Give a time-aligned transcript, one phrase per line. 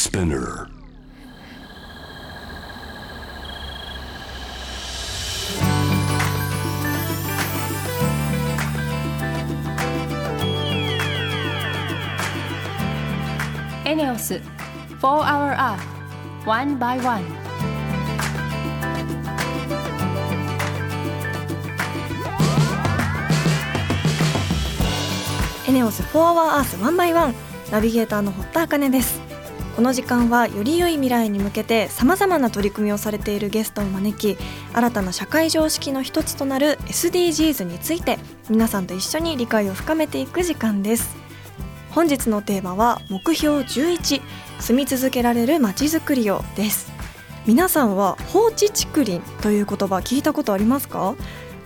[0.00, 0.66] Spinner.
[13.84, 14.40] エネオス4
[15.02, 15.78] Hour Earth
[16.46, 17.22] One by One
[25.68, 27.34] エネオス4 Hour Earth 1 by 1
[27.70, 29.19] ナビゲーターの堀田茜です
[29.80, 34.38] この時間はより良い未来に向けてさまざまな取り組みをされているゲストを招き
[34.74, 38.18] 新たな社会常識の一つとなる SDGs について
[38.50, 41.16] 皆さんと一緒に理解を深めていく時間です。
[41.92, 44.20] 本日のテーマは目標11
[44.60, 46.92] 住み続けられるまちづくりをです。
[47.46, 51.14] 皆さんは放置竹林という言葉聞いたことありますか？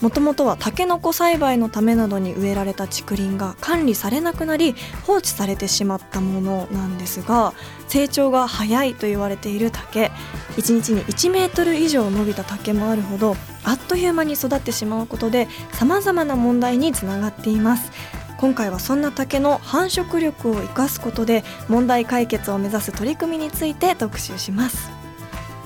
[0.05, 4.75] もともとはタケノコ栽培のためなどに植えられた竹林が管理されなくなり
[5.07, 7.55] 放置されてしまったものなんですが
[7.89, 10.11] 成長が早いと言われている竹
[10.57, 17.91] 1日に1メートル以上伸びた竹もあるほどあっという間に育ってしまうことでさまざまな問題につながっています。
[18.37, 24.94] 今回はそんな竹の繁殖力を生かすことで問題解決を目指す取り組みについて特集します。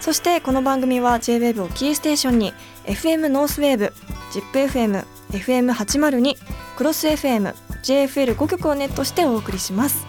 [0.00, 3.92] そしてこの番組は JWAVE をキーステーションに FM ノースウェーブ
[4.32, 6.36] ZIPFM、FM802、
[6.76, 10.06] クロス FM、JFL5 曲をネットしてお送りします。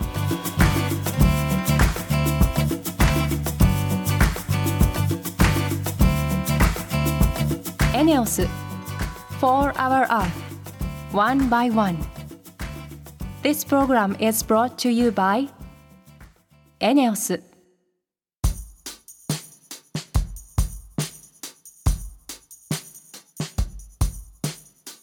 [7.94, 8.47] エネオス
[9.42, 10.28] 4 Hour Earth
[11.14, 11.97] One by One
[13.44, 15.50] This program is brought to you by
[16.79, 17.50] エネオス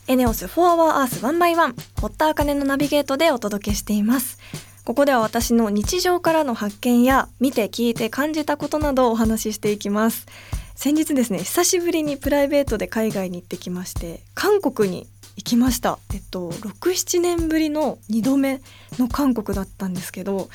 [0.09, 4.39] エネオス4 Hour Earth 1 by 1堀田茜のナビゲートでお届けしています。
[4.87, 10.27] ここでは私の日常からの発見や見て聞いて感じたことなどをお話ししていきます。
[10.75, 15.99] 先日ですね久しぶりにプライベートで海外に行ってきまして韓国に行きました。
[16.15, 18.63] えっと67年ぶりの2度目
[18.99, 20.49] の韓国だったんですけど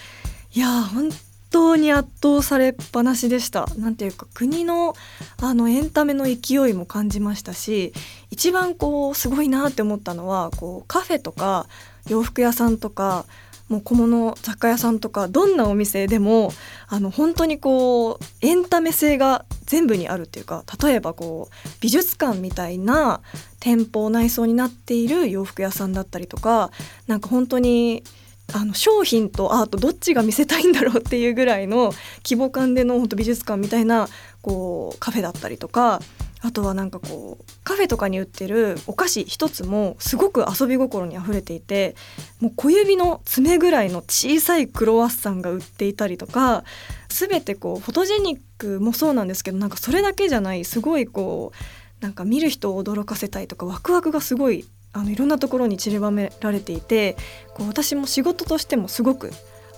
[0.55, 1.09] いやー本
[1.53, 3.67] 当に圧倒されっぱなしでした。
[3.77, 4.95] なんていうか国の
[5.39, 7.93] あのエンタメの勢いも感じましたし
[8.31, 11.67] 一番こうすごいなって思ったのはこうカフェとか
[12.09, 13.25] 洋服屋さんとか
[13.69, 16.51] もう小物雑貨屋さんとかどんなお店でも
[16.87, 23.21] あの本当にこうエンタメ性が全部にあるっていうか例えばこう美術館みたいな
[23.59, 26.71] 店舗内装になっている洋服屋さんだったりとか
[27.07, 28.03] なんか本当に
[28.51, 31.93] あの商品とアートどっちが見せたいんだろうっていうぐらいの
[32.23, 34.07] 規模感での本当美術館みたいな
[34.41, 36.01] こうカフェだったりとか
[36.41, 41.95] あとはなんかこうカフェとかに売ってるお菓子一つもすごく遊び心にあふれていて
[42.41, 46.65] もう小指の爪ぐらいの小さいクロワッサンが売っていたりとか
[47.07, 57.17] 全てこうフォトジェニックもそうなんですけどなんかそれだけじゃないすごいこうなんか見る人を驚かせたいとかワクワクがすごいあのいろんなところに散りばめられていて
[57.55, 59.31] こう私も仕事としてもすごく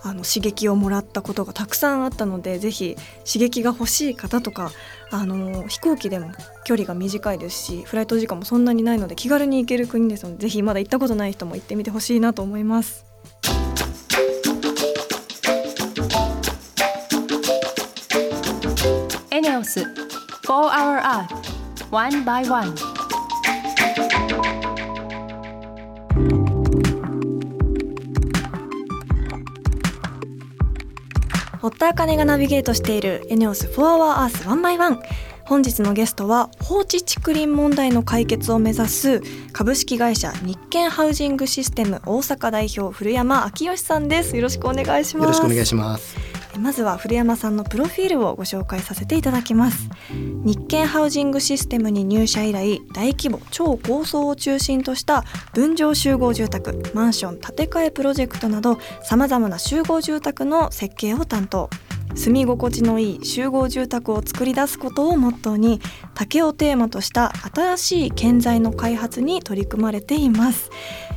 [0.04, 4.72] あの刺激をもらったことがたくさんあったのでぜひ刺激が欲しい方とか
[5.10, 6.32] あの飛行機でも
[6.64, 13.06] 距離が短いですしフライト時間もそんなにないので気軽に行ける国ですのでぜひまだ行ったことない人も行ってみてほしいなと思います。
[19.32, 19.88] エネオス4
[20.46, 21.28] Hour Earth
[21.92, 22.95] One by One
[31.66, 35.02] 堀田茜がナビゲートしているエネオス4 Hour Earth 1 by 1
[35.46, 44.36] 本日のゲストは放置竹林問題の解決を目指す株式会社日建ハウジングシステム大阪代表古山昭義さんです。
[44.36, 45.26] よろしくお願いします。
[45.26, 46.25] よろしくお願いします。
[46.60, 49.90] まずは古山さんのプロフィールをご紹介させていただきます。
[50.12, 55.24] 日建ハウジングシステムに入社以来大規模超高層を中心とした
[55.54, 61.70] 分譲集合住宅マンション建て替えプロジェクトなどさまざまな集合住宅の設計を担当。
[62.16, 65.82] 住み心地のいい集合住宅を作り出すことをモットーに
[66.16, 70.72] 竹をテーマとした新しい建材の開発に取り組まれています。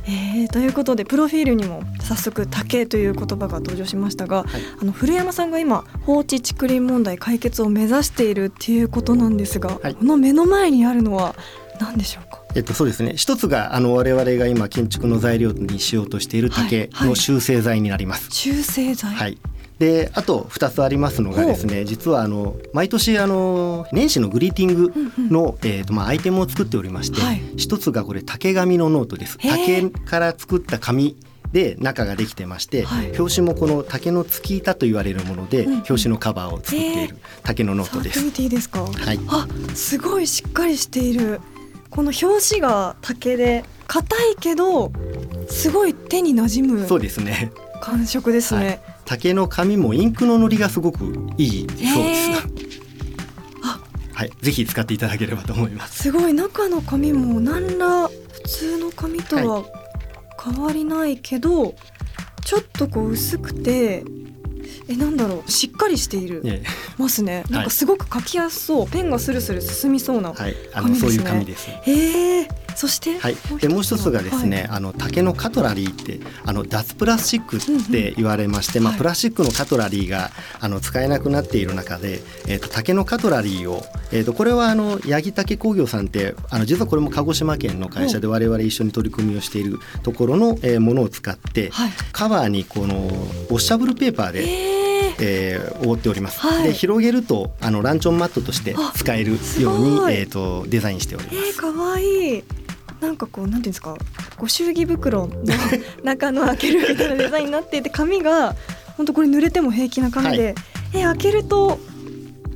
[0.05, 4.47] えー、ということでプロフィールにも早速「竹」という言葉が登場しましたが、はい、
[4.81, 11.35] あの古山さんが今放置竹林問題解決を目指しているっていうことなんですが、はい、この目の前にあるのは
[11.79, 12.41] 何でしょうか？
[12.55, 13.13] えっと、そうですね。
[13.15, 18.29] 一つがあの我々が今建築の材料にしようとしている竹の修正材になります。
[18.29, 19.37] はいはい、集成材、はい
[19.79, 24.93] であと2つありますのがですね実はあの毎年あの年始のグリーティング
[25.31, 31.15] の、うんうん、えーとまあ、アイテムを作っておりまして、はい、一つがこれ竹紙のノートです竹から作った紙
[31.53, 38.23] で中ができてまして、はい、表紙もこの竹の突板と言われるもので、うん、表紙のカバーを作っている竹のノートです。
[38.23, 38.83] 見ていいですか？
[38.83, 39.19] はい。
[39.29, 41.41] あ、すごいしっかりしている。
[41.89, 44.91] この表紙が竹で硬いけど
[45.47, 46.87] すごい手に馴染む。
[46.87, 47.51] そうですね。
[47.81, 48.65] 感触ですね。
[48.65, 48.79] はい
[49.09, 52.29] 竹の紙もインクの塗りがすごくいいそうです。
[54.13, 56.03] はい、ぜひ使っていただければと思います。
[56.03, 58.13] すごい中の紙も何ら普
[58.45, 59.65] 通の紙とは
[60.39, 61.75] 変わりないけど、はい、
[62.45, 64.03] ちょっとこう薄くて
[64.87, 66.43] えなんだろうしっかりしている
[66.99, 67.45] ますね。
[67.49, 70.71] なんかすごく書きやすそう、ペンがスルスル進みそうな紙ですね。
[70.73, 71.67] はい、あのそういう紙です。
[71.69, 72.58] へえ。
[72.79, 73.35] そしてはい。
[73.59, 77.59] でもう一つがですね、はい、あの竹のカトラリーってあの脱プラスチックっ
[77.91, 80.29] て言われまして、うんうん、まあ、プラスチックのカトラリーが
[80.61, 83.83] あの使えなくなっている中で、えーと、竹のカトラリーを、
[84.13, 96.39] えーと、これはあの八木竹工業さんってあの実はこれも鹿児島県の会社で我々一緒に取り組みをしているところの、えー、ものを使って、はい、カバーにこのウォッシャブルペーパーで、えー、えー、覆っております。
[96.39, 101.37] はい、で広げるとあのランチョンマットとして使えるようにえっ、ー、とデザインしております。
[101.37, 102.43] えー、かわいい。
[103.01, 103.95] なんかこうなんていうんですか
[104.37, 105.43] ご祝儀袋の
[106.03, 108.55] 中の開けるみたいなデザインになっていて紙が
[108.97, 110.55] 本当これ濡れても平気な紙で、はい、
[110.93, 111.79] え開けると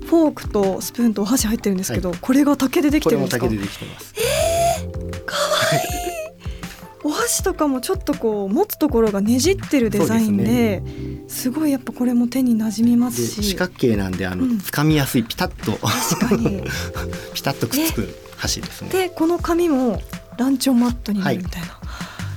[0.05, 3.45] フォークとスプーンとお箸入ってるんですけど、はい、これが竹でできてるんですか？
[3.45, 4.13] 竹でできてます。
[4.17, 5.41] えー、かわ
[5.75, 6.13] いい。
[7.05, 10.83] お箸とかもちょっとこう持つところがねじってるデザインで、ね、
[11.27, 16.63] すごいやっぱこれも手に馴染みますし四角形なんであの、うん、掴みやすいピタッと確かに
[17.33, 18.07] ピタッとくっつく
[18.37, 18.89] 箸ですね。
[18.89, 20.01] でこの紙も
[20.37, 21.79] ランチョンマットになるみたいな、は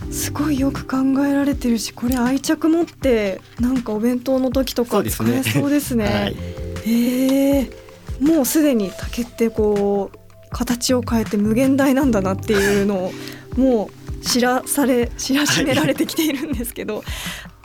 [0.08, 5.80] い、すごいよく考えられてるしこれ愛着持ってなんかお弁当の時とか使えそうですね。
[5.80, 6.04] すね。
[6.04, 6.36] はい、
[6.86, 10.18] えー、もうすでに竹ってこう
[10.50, 13.12] 形を変えて無限大なんだなっていうのを
[13.56, 17.02] もう知らされ知らしめられてきているんですけど、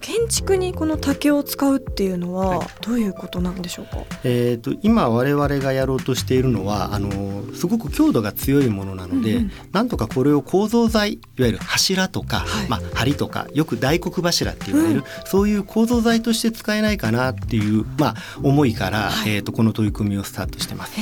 [0.01, 20.95] 建築にこの竹を使うっていうのはどういうことなんでしょうか、はい、えーと、今我々がやろうとしているのはあのすごく強度が強いものなので、うんうん、なんとかこれを構造材いわゆる柱とか、はい、まあ、梁とかよく大黒柱って言われる、うん、そういう構造材として使えないかなっていう、まあ、思いから、はい、えーと、この取り組みをスタートしてます。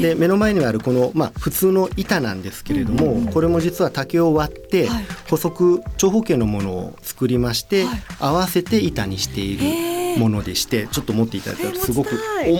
[0.00, 4.88] で目の前にあるこの、まあ、普通の板なんですけれども、うんうんうん、これも実は竹を割って、
[5.28, 7.84] 補足長方形のものを作りまして、
[8.18, 12.10] 合わせて板にしているものでしてちょっと持っていただいたらすごく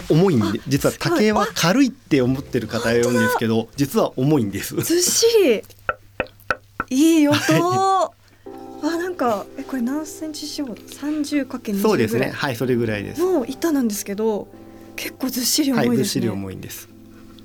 [0.08, 4.74] 重いんで実は竹は軽いって思ってる方がいるんですけど実は重いんです。
[4.76, 5.62] ずっしり。
[6.92, 8.10] いい音、 あ
[8.82, 12.32] なんかえこれ何センチ四方三十かけそうですね。
[12.34, 13.22] はいそれぐらいです。
[13.22, 14.48] の板なんですけど
[14.96, 16.88] 結構ずっしり重いですね、はい、ずっしり重いんです。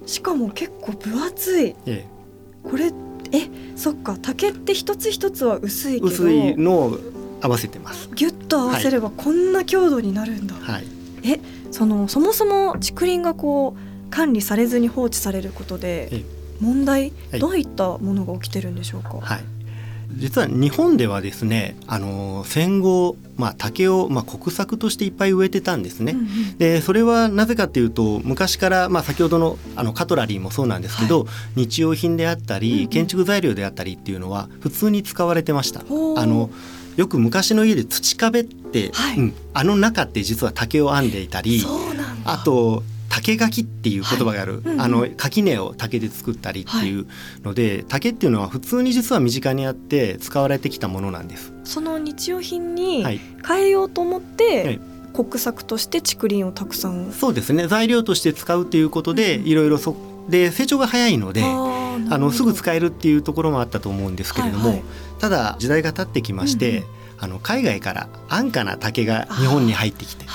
[0.08, 2.06] しかも結構分厚い、ええ、
[2.64, 2.92] これ
[3.32, 4.18] えそっか。
[4.22, 6.08] 竹って一つ一つは薄いけど。
[6.08, 6.98] 薄いの
[7.46, 8.10] 合わせてます。
[8.16, 10.86] ギュッと合わせればこんな強度になるんだ、はい、
[11.24, 11.40] え
[11.72, 16.24] そのそもそも竹林がこう管理されずに放置されることで
[16.62, 19.44] 問題、はい、どういったものが起きてるんでしょうか、はい、
[20.12, 26.14] 実は日本ではですねあの戦後、まあ、竹を、まあ、国策としていっぱい植えてたんですね。
[26.14, 35.82] うんうん、でそれはなぜかというと昔から、まあ、先ほどのあのカトラリーもそうなんですけど、はい、日用品であったり、うんうん、建築材料であったりっていうのは普通に使われてました。
[35.82, 36.50] あの
[36.96, 39.18] よく昔の家で土壁って、はい。
[39.18, 41.64] うん、あの中って実は竹を編んでいたり
[42.24, 44.62] あと竹垣っていう言葉がある、はい。
[44.62, 47.08] うんうん、あの垣根を竹で作ったりっていう
[47.44, 51.54] ので、はい、竹っていうのは普通に実は身近にあって使われてきたものなんです。
[51.64, 53.04] その日用品に
[53.48, 54.80] 変えようと思って、はい、
[55.14, 57.12] 国策として竹林をたくさん。
[57.12, 57.68] そうですね。
[57.68, 59.96] 材料として使うということで、うん、いろいろそ
[60.30, 61.44] で成長が早いので
[62.10, 64.84] あのすぐ使えるっていうところもあったと思うんですけれども、はいはい、
[65.20, 66.86] ただ時代が経ってきまして、うんうん、
[67.20, 70.26] あの海外から安価な竹が日本に入ってきて。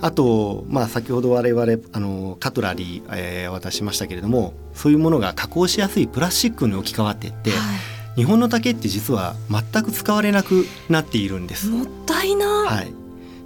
[0.00, 11.70] あと、まあ、先ほど我々あのカトラリー、えー、渡しましたけれどもそういうものが加工しやすいプラスチックに置き換わっていって、はい、日本の竹って実は全く使われなくなっているんです。
[11.70, 13.03] もったいな、はい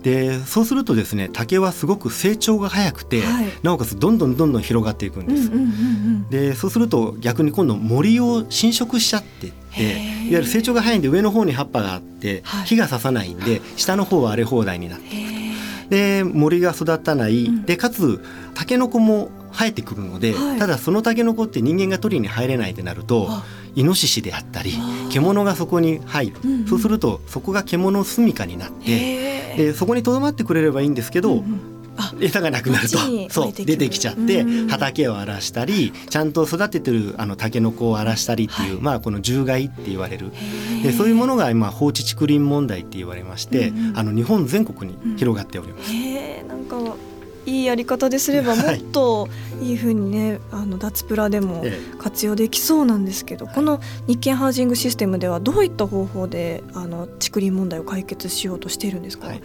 [0.09, 3.47] でそうするとですね竹はすごく成長が早くて、はい。
[3.63, 5.51] なおかつどんどんどんどん広がっていくんです。
[6.31, 10.01] でそうすると逆に今度森を侵食しちゃってっていわ
[10.31, 12.67] ゆる成長が早いんで上の方に葉っぱがあって、はい。
[12.67, 15.39] 火が刺さないんで下の方は荒れ放題になってへ
[15.91, 17.65] で森が育たない、うん。
[17.67, 18.25] でかつ
[18.55, 20.59] タケノコも生えてくるので、はい。
[20.59, 23.45] ただそのタケノコって人間が取りに入れないってなるとあ
[23.79, 24.73] イノシシであったり
[25.11, 26.67] 獣がそこに入る、うんうん。
[26.67, 31.61] そうするとそこが獣の住処になってでそこにとどまってくれればいいんですけど、うんうん。
[31.97, 32.13] あ。
[32.21, 32.99] 餌がなくなると
[33.31, 38.83] そいう出てきちゃってうん畑を荒らしたりちゃんと育ててるあのタケノコを荒らしたりっていう、はい。
[38.83, 40.33] まあこの獣害って言われる。
[40.83, 43.99] でそういうものが今放置竹林問題って言われまして、うんうん。
[43.99, 45.93] あの日本全国に広がっております。
[46.49, 46.97] なんか
[47.49, 48.81] いいやり方ですればもはい。
[48.81, 49.29] っと
[49.61, 59.43] いい風にねあの脱プラでもえ活用できそうなんですけど、この日建ハウジングシステムではどういった方法であの竹林問題を解決しようとしているんですか、はい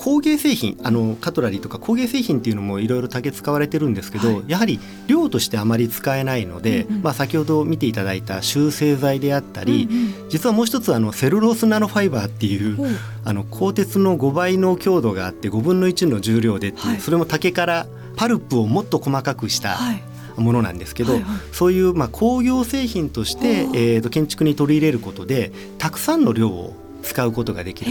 [0.00, 4.44] 工芸製品あのカトラリーとか工芸製品っていうのもいろいろ竹使われてるんですけど、はい。
[4.46, 12.88] やはり量としてあまり使えないので、うんうんまあ、先ほど見ていただいた修正剤であったり、うんうん実はもう一つあのセルロースナノファイバーっていうほう。
[13.24, 17.00] あの鋼鉄の5倍の強度があって5分の1の重量ではい。
[17.00, 20.02] それも竹からパルプをもっと細かくしたはい。
[20.36, 21.38] ものなんですけど、はいはい。
[21.52, 27.90] そういうまあ工業製品として、えー、と建築に取り入れることでたくさんの量を使うことができる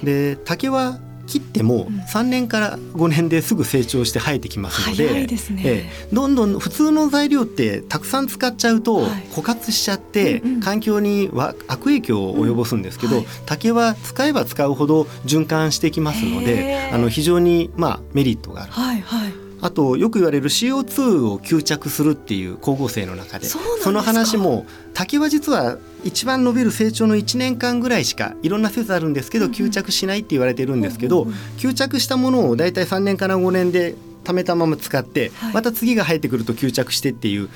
[0.00, 0.06] と。
[0.06, 0.98] で竹は
[1.30, 2.00] 切ってもうん。
[2.00, 5.26] 3年から5年ですぐ成長して生えてきますので,、ね、
[5.64, 6.08] ええ。
[6.12, 9.26] どんどん普通の材料ってたくさん使っちゃうとはい。
[9.32, 18.72] 枯渇しちゃって、環境には悪影響を及ぼすんですけど、竹は使えば使うほど循環してきますのであの非常にまあメリットがある。
[18.72, 23.58] はいはいあとよく言われる CO2 を吸着するっていう光合成の中でそ
[23.92, 31.24] の話も竹は実は一番伸びる成長の1年間ぐらいしかいろんな説あるんですけど、吸着しないって言われてるんですけど、
[31.58, 35.54] 吸着したものを大体3年から5年で貯めたまま使って、はい。
[35.54, 37.48] また次が生えてくると吸着してっていう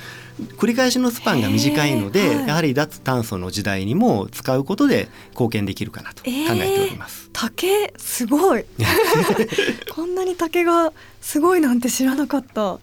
[0.58, 2.48] 繰り返しのスパンが短いので、はい。
[2.48, 7.30] やはり脱炭素の時代にも使うことで貢献できるかなと考えております。
[7.32, 8.64] 竹すごい。
[9.94, 12.78] こんなに竹がすごいなんて知らなかった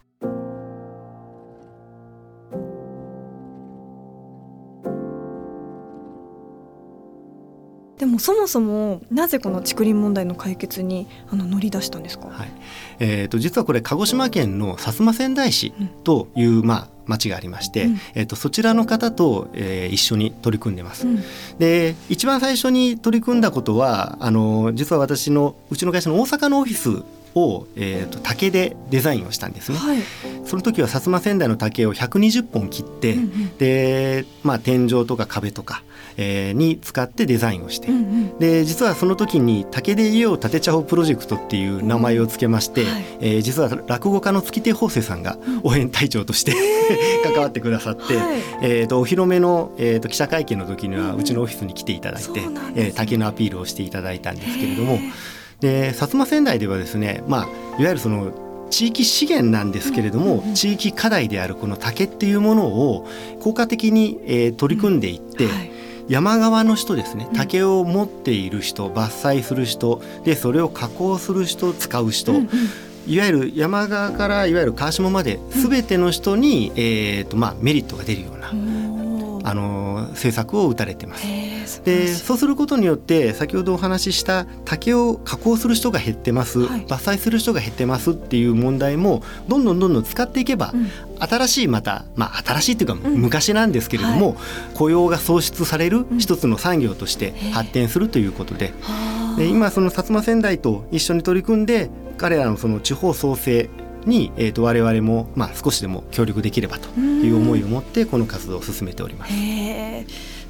[8.02, 12.52] でもそもそもなぜこの竹林問題の解決にあの乗り出したんですか、はい。
[12.98, 15.72] えー、と実はこれ鹿児島県の薩摩川内市
[16.04, 17.98] という、まあ、町がありまして、うん。
[18.16, 21.06] えー、とそちらの方と、えー一緒に取り組んでます。
[21.06, 21.24] うん。
[21.60, 27.04] で一番最初に取り組んだことはあの実は私のうちの会社の大阪のオフィス
[27.36, 29.78] を、えー、と竹でデザインをしたんですね。
[29.78, 29.98] はい、
[30.46, 33.58] その時は薩摩川内の竹を120本切って、うんうん。
[33.58, 35.84] で、まあ、天井とか壁とか、
[36.18, 38.40] えーに使ってデザインをして、うんうん。
[38.40, 43.06] で実はその時に竹で家を建てちゃおうプロジェクトっていう名前を付けまして、はい。
[43.20, 46.54] えー実は落語家の月亭法生さんが応援隊長として、
[47.24, 48.38] 関わってくださって、はい。
[48.62, 57.46] えー、とお披露目の、えー、と記者会見の時にはうちのオフィスに来ていただいて、そうなんえー竹のアピールをしていただいたんですけれどもへーで薩摩川内ではですね、まあ、
[57.80, 60.56] いわゆるその地域資源なんですけれども、うんうんうん。
[60.56, 63.08] 地域課題であるこの竹っていうものを
[63.40, 65.72] 効果的に、えー取り組んでいって、はい。
[66.08, 67.38] 山側の人ですねうん。
[67.38, 72.50] 竹を持っている人伐採する人でそれを加工する人使う人、うんうん。
[73.08, 78.81] いわゆる山側からいわゆる川下まで全ての人に、えーとまあ、メリットが出るような、おー
[79.44, 81.26] あの政策を打たれてます。
[81.84, 86.86] でそうすることによって先ほどお話しした竹を加工する人が減ってます、はい。
[86.86, 90.90] 伐採する人が減ってますっていう問題もどんどんどんどん使っていけば、うん。
[91.20, 93.16] 新しいまたまあ新しいっていうかうん。
[93.16, 94.38] 昔なんですけれども、
[94.76, 96.20] 雇用が創出されるうん。
[96.20, 99.40] 一つの産業として発展するということで,、はあ。
[99.40, 103.70] で今その薩摩川内と一緒に取り組んで彼らのその地方創生
[104.06, 109.34] に、えー、と我々もまあ少しでも協力できればという思いを持ってこの活動を進めております。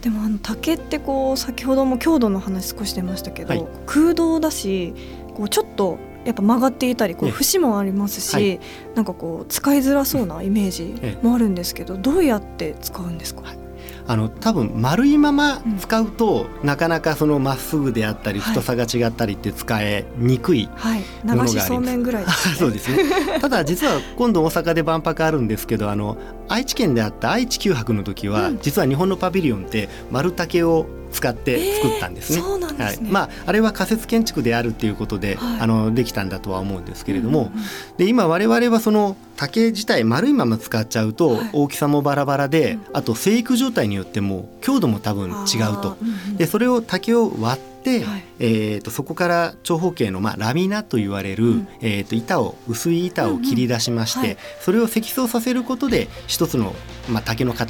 [0.01, 3.65] でもあの竹ってこう先ほども強度の話少し出ましたけど、はい。
[3.85, 4.93] 空洞だし
[5.35, 7.33] こうちょっとやっぱ曲がっていたりこうええ。
[7.33, 8.59] 節もありますし、はい。
[8.95, 11.25] なんかこう使いづらそうなイメージええ。
[11.25, 13.60] もあるんですけど、どうやって使うんですか、はい
[14.07, 18.53] あの多分丸いまま使うと、なかなかそのまっすぐであったりはい。
[18.53, 21.55] 太さが違ったりって使えにくい、はい、ものがあります。
[21.55, 22.25] 流しそうめんぐらい
[22.57, 23.39] そうですね。
[23.39, 26.17] ただ実は今度大阪で万博あるんですけどあの
[26.49, 28.59] 愛知県であった愛知九博の時は、うん。
[28.61, 32.41] 実は日本のパビリオンって丸竹を使って作ったんですね。
[32.41, 35.61] はい、まああれは仮設建築であるっていうことで、はい。
[35.61, 37.97] あのできたんだとは思うんですけれども、うんうんうん。
[37.97, 41.49] で今我々はその竹自体丸いまま使っちゃうとはい。
[41.53, 42.81] 大きさもバラバラで、うん。
[42.93, 45.97] あと生育状態によっても強度も多分違うと。
[46.37, 54.29] でそれを竹を割っ、はい、えーと、そこから長方形の、まあ、ラミナと言われる、うん、えーと、板を薄い板を切り出しまして、うんうん。
[54.29, 56.75] はい、それを積層させることで一つの、
[57.09, 57.65] まあ、竹の塊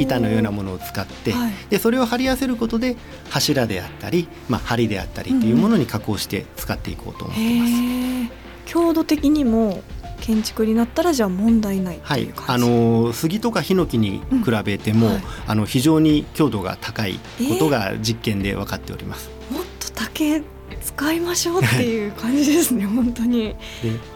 [0.00, 2.96] 板のようなものを使って、はい、でそれを貼り合わせることで
[3.30, 7.72] 柱であったり、まあ、梁であったりというものに加工して使っていこうと思っています。
[7.72, 8.30] うん、
[8.66, 9.82] 強度的にも
[10.20, 17.18] 建築になったらじゃあ問題ないはい、あの杉とかヒノキに比べても、うんはい、あの非常に強度が高い
[17.48, 19.30] ことが実験で分かっております。
[19.50, 20.42] えー、もっと竹
[20.82, 23.48] 使いましょうっていう感じですね本当に。
[23.48, 23.56] で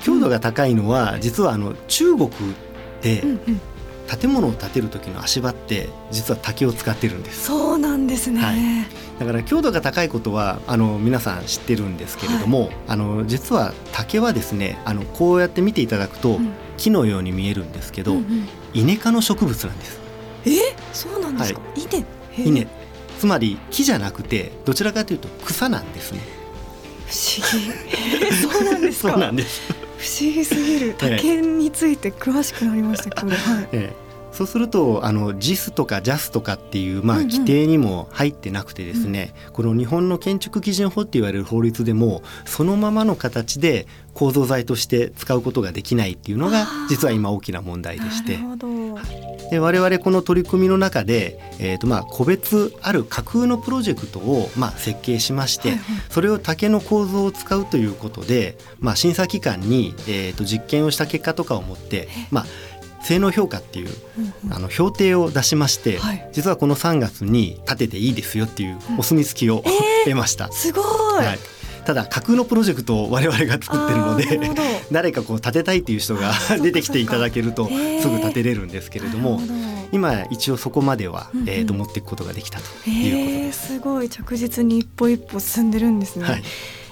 [0.00, 2.30] 強度が高いのは、うん、実はあの中国
[3.02, 3.60] で、うんうん。
[4.18, 7.46] 建物を建てる時の足場って実は竹を使ってるんです。
[7.46, 8.56] そうなんですね、はい、
[9.20, 20.00] だから強度が高いことはあの皆さん知ってるんですけれども、はい、あの実は竹はですねあのこうやって見ていただくと、うん、木のように見えるんですけど、うんうん、イネ科の植物なんです。
[20.46, 20.50] え？
[20.94, 22.06] そうなんですか、はい、稲
[22.62, 22.66] 稲
[23.18, 26.20] つまり木じゃなくてどちらかというと草なんですね。
[27.06, 27.46] 不思
[28.26, 28.34] 議。
[28.34, 29.10] そうなんですか？
[29.12, 29.60] そうなんです。
[29.98, 30.94] 不思議すぎる。
[30.98, 33.68] 竹について詳しくなりましたけど、はい。
[33.72, 34.09] ええ
[34.40, 39.46] そうするとあの JIS とか JAS とかっていう、まあ、規定にも入ってなくてですね、うん。
[39.48, 48.38] うん、この日本の建築基準法って言われる法律でもそのままの形で構造材として使うことができないっていうのが実は今大きな問題でして。
[49.50, 62.46] で我々この取り組みの中で、えーとまあ、個別ある架空のプロジェクトを、まあ、設計しまして、はいはい、それを竹の構造を使うということで、まあ、審査機関に、えーと実験をした結果とかをもって、まあ、
[63.02, 63.90] 性能評価っていう、
[64.50, 70.50] あの評定を出しまして、はい、実はこの3月に建てていいですよっていうお墨付きを、えー、得ました。
[70.52, 70.80] すご
[71.22, 71.38] い、はい。
[71.84, 74.40] ただ架空のプロジェクトを我々が作ってるので
[74.92, 77.68] 誰かこう建てたいっていう人が出てきていただけると
[78.00, 79.40] すぐ建てれるんですけれども
[79.90, 83.66] 今一応そこまでは、えー、と持っていくことができたということです。
[83.66, 84.08] すごい。
[84.08, 86.24] 着実に一歩一歩進んでるんですね。
[86.24, 86.42] はい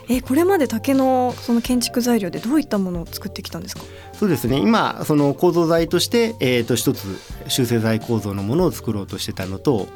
[0.08, 3.82] えこれまで竹のその建築材料でどういったものを作ってきたんですか？
[4.14, 4.58] そうですね。
[4.58, 9.86] 今その構造材として、えー、と一つ修正材構造のものを作ろうとしてたのと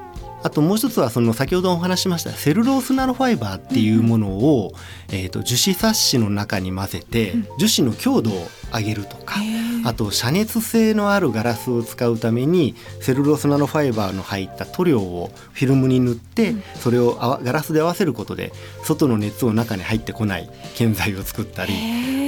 [0.43, 4.73] あともう一つはその先ほどお話しましたセルロースナノファイバーっていうものを、
[5.09, 9.37] うん、えー、と樹脂サッシの中に混ぜて、樹脂の強度を上げるとか、
[9.85, 18.53] あと遮熱性のあるガラスを使うためにセルロースナノファイバーの入った塗料をフィルムに塗って、それをガラスで合わせることで
[18.85, 21.73] 外の熱を中に入ってこない建材を作ったり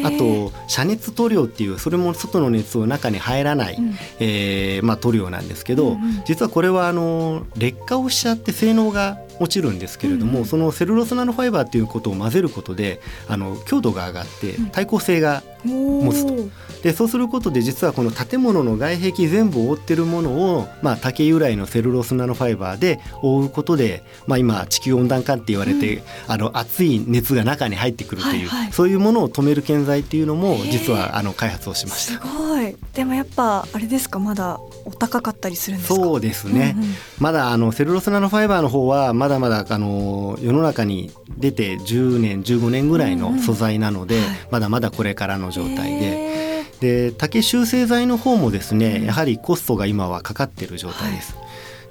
[0.04, 16.34] あと遮熱塗料っていうそれも外の熱を中に入らない、うん、えー、まあ、塗料なんですけど、うんうん、実はこれはあの劣化をしちゃって性能が落ちるんですけれども、うん、そのセルロースナノファイバーっていうことを混ぜることであの強度が上がって耐候性が持つと。
[16.82, 32.22] でそうすることで実はこの建物の外壁全部を覆ってるものを、まあ、竹由来のセルロースナノファイバーで覆うことで、まあ、今地球温暖化って言われて、うん、あの熱い熱が中に入ってくるという、はいはい、そういうものを止める建材っていうのも実はあの開発をしました。
[32.22, 32.76] すごい。
[32.92, 34.18] でもやっぱあれですか？
[34.18, 46.44] まだお高かったりするんですそうですね、うんうん、まだあのセルロースナノファイバーの方はまだまだあの世の中に出て10年15年ぐらいの素材なので、うんうんはい、まだまだこれからの状態で。
[46.80, 51.34] で竹修正材の方もですね、やはりコストが今はかかっている状態です。
[51.34, 51.42] は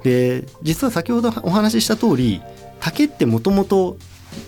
[0.02, 2.42] い、で実は先ほどお話しした通り
[2.80, 3.96] 竹ってもともと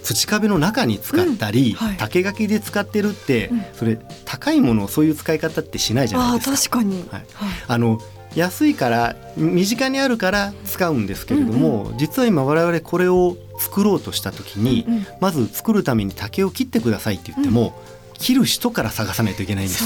[0.03, 1.77] 土壁の中に使ったり、うん。
[1.77, 6.57] はい、竹垣で使ってるって、うん、それ高いものをそういう使い方ってしないじゃないですか。
[6.57, 7.27] 確かに、はい、
[7.67, 8.01] あの
[8.37, 17.75] 安いから身近にあるから使うんですけれども、うんうん、実は今我々これを作ろうとした時に、うんうん、まず作るために竹を切ってくださいって言っても、
[18.11, 19.85] うん、切る人から探さないといけないんです。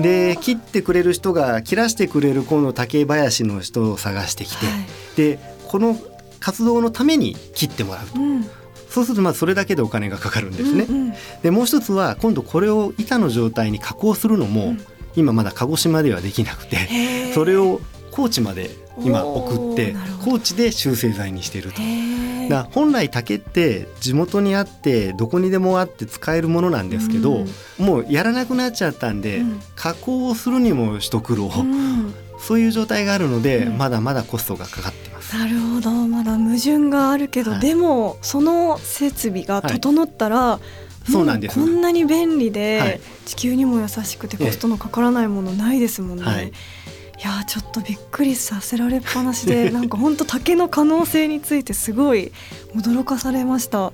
[0.00, 5.96] で切ってくれる人が切らしてくれるこの竹林の人を探してきて、はい、でこの
[6.40, 8.20] 活動のために切ってもらうと。
[8.20, 8.46] うん。
[8.88, 10.84] そうするとまあそれだけでお金がかかるんですね。
[10.86, 14.76] うんうん、でもう一つは今度これを板の状態に加工するのも、
[15.16, 21.80] 今まだ鹿児島ではできなくてそれを高知まで今送って高知で修正材にしていると。
[22.48, 27.44] だ本来竹って地元にあってどこにでもあって使えるものなんですけど、
[27.78, 31.62] うん、もうやらなくなっちゃったんで、うん、加工をするにも一苦労、う。
[31.62, 35.38] ん、そういう状態があるので、まだまだコストがかかってます。
[35.38, 35.90] なるほど。
[35.90, 46.24] まだ矛盾があるけど、はい、でもその設備が整ったら、はい、そうなんですこんなに便利で、地球にも優しくてコストのかからないものないですもんね。
[46.24, 46.50] はい、い
[47.22, 52.32] やちょっとびっくりさせられっぱなしで なんか本当竹の可能性についてすごい
[52.74, 53.92] 驚かされました。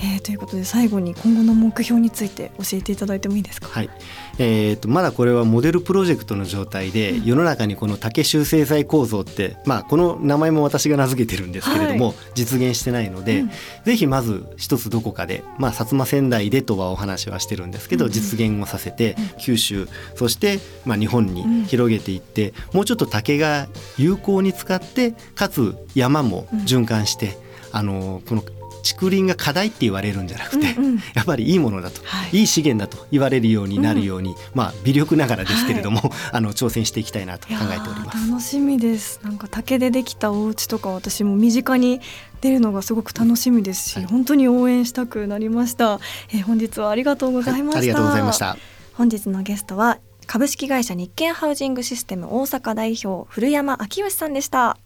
[0.00, 3.66] えー、ということで最後に今後の目標について教えていただいてもいいですか？
[3.68, 3.90] はい。
[4.38, 13.50] えーと、まだこれはモデルプロジェクトの状態で、うん、世の中にこの竹修正剤構造って、まあ、この名前も私が名付けてるんですけれども、はい、実現してないので、うん、
[13.84, 27.36] ぜひまず一つどこかで、まあ、薩摩仙台でとはお話はしてるんですけど、うん、実現をさせて、九州そして、まあ、日本に広げていって、もうちょっと竹が有効に使ってかつ山も循環して、
[27.72, 28.44] あのこの
[28.82, 38.28] 竹林が課題って言われるんじゃなくて、うんうん、やっぱりいいものだと、はい、いい資源だと言われるようになるように、うん、まあ微力ながらですけれども、はい、 あの挑戦していきたいなと考えております。
[38.30, 39.20] 楽しみです。
[39.22, 42.00] なんか竹でできたお家とか私も身近に
[42.40, 46.00] 出るのがすごく楽しみですし、はい、本当に応援したくなりました、
[46.32, 48.56] えー、本日はありがとうございました、ありがとうございました。
[48.94, 54.76] 本日のゲストは株式会社日建ハウジングシステム大阪代表古山昭義さんでした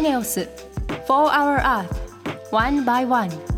[0.00, 0.46] For
[1.06, 3.49] 4 Hour Earth, One by One.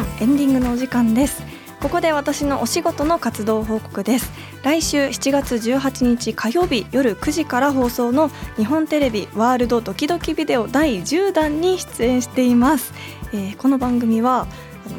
[0.00, 1.42] ンエンディングのお時間です。
[1.80, 4.32] ここで私のお仕事の活動報告です。
[4.62, 12.92] 来週7月18日火曜日夜9時から放送の日本テレビワールドドキドキビデオ第10弾に出演しています、
[13.32, 14.48] えー、この番組は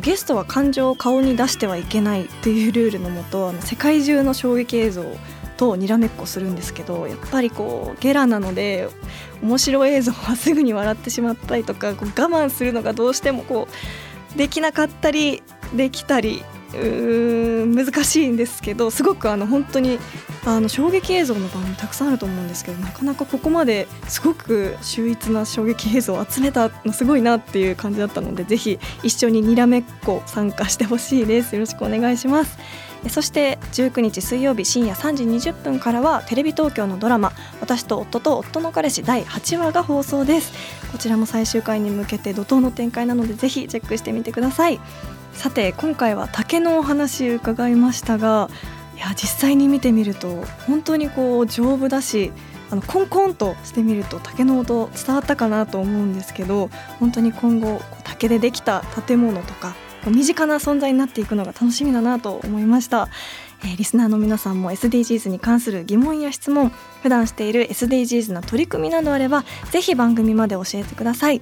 [0.01, 5.03] ゲストは感情を顔に出してはいけないというルールのもと世界中の衝撃映像
[5.57, 8.87] とにらめっこするんですけどやっぱりこうゲラなので
[9.41, 13.73] 面白い映像はすぐに笑ってしまったりとかこう我慢するのがどうしてもこう
[14.35, 15.41] できなかったり
[15.75, 19.99] できたりう難しいんですけどすごくあの本当に
[20.45, 31.55] あの衝撃映像の番組たくさんあると思うんですけどなかなかここまですごく秀逸な衝撃映像を集めたのすごいなっていう感じだったのでぜひ一緒ににらめっこ参加してほしいです。
[31.55, 32.57] よろしくお願いします。
[33.09, 40.51] そして19日水曜日深夜3時20分からはテレビ東京のドラマ「私と夫と夫の彼氏」第8話が放送です。
[40.91, 44.79] こちらも最終回に向けて怒涛の展開なのでぜひチェックしてみてください。
[45.33, 48.49] さて今回は竹のお話伺いましたが
[48.95, 52.31] いや実際に見てみると本当にこう丈夫だし
[52.71, 59.75] あのコンコンとしてみると竹の音伝わったかなと思うんですけど本当に今後竹でできた建物とか
[60.09, 63.09] 身近な存在になっていくのが楽しみだなと思いました、
[63.63, 71.41] えー、リスナーの皆さんも SDGs に関する疑問や質問普段している SDGs の取り組みなどあればぜひ番組まで教えてください。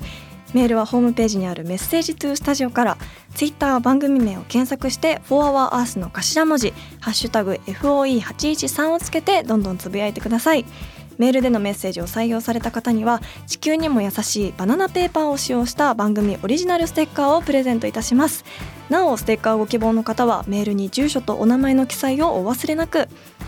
[0.54, 2.98] メールはホームページにあるメッセージトゥースタジオから
[3.34, 10.64] ツイッターは番組名を検索して「4HourEarth」の頭文字「ハッシュタグ #FOE813」をつけてどんどんつぶやいてください。
[11.18, 18.44] メールでのメッセージを採用された方には地球にも優しいバナナペーパーを使用した番組オリジナルステッカーをプレゼントいたします。
[18.90, 23.08] なおステッカーご希望の方はメールに住所とお名前の記載をお忘れなく。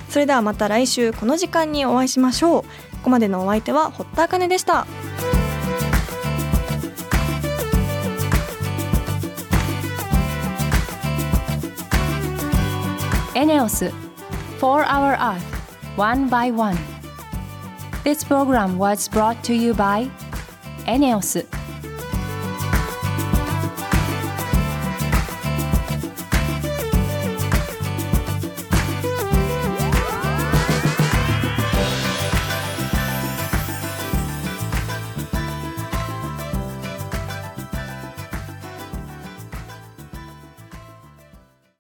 [0.10, 2.62] それではまた来週この時間にお会いしましょう。
[2.64, 2.68] こ
[3.04, 4.88] こまでのお相手は堀田茜でした。
[13.36, 13.94] エネオス
[14.60, 15.42] 4 Hour Earth
[15.96, 16.97] One by One.
[18.08, 20.10] This program was brought to you by
[20.88, 21.57] ENEOS